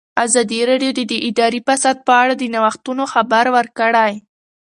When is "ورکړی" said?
3.57-4.13